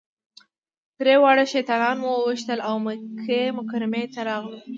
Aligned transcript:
درې 0.99 1.15
واړه 1.21 1.45
شیطانان 1.53 1.95
مو 2.03 2.11
وويشتل 2.15 2.59
او 2.67 2.75
مکې 2.85 3.41
مکرمې 3.57 4.03
ته 4.13 4.19
راغلو. 4.27 4.59